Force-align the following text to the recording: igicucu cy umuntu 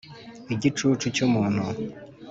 igicucu 0.53 1.05
cy 1.15 1.21
umuntu 1.27 1.61